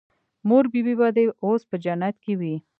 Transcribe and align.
مور 0.47 0.63
بي 0.71 0.81
بي 0.85 0.93
به 0.99 1.07
دې 1.15 1.23
اوس 1.43 1.61
په 1.69 1.75
جنت 1.83 2.15
کښې 2.23 2.33
وي. 2.39 2.55